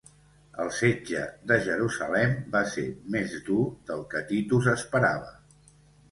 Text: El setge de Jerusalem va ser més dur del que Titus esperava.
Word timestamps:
El 0.61 0.69
setge 0.75 1.25
de 1.51 1.57
Jerusalem 1.65 2.33
va 2.55 2.61
ser 2.75 2.85
més 3.15 3.35
dur 3.49 3.65
del 3.91 4.01
que 4.15 4.23
Titus 4.31 4.71
esperava. 4.73 5.29